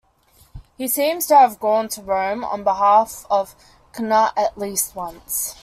He 0.79 0.87
seems 0.87 1.27
to 1.27 1.37
have 1.37 1.59
gone 1.59 1.87
to 1.89 2.01
Rome 2.01 2.43
on 2.43 2.63
behalf 2.63 3.27
of 3.29 3.53
Cnut 3.93 4.33
at 4.35 4.57
least 4.57 4.95
once. 4.95 5.55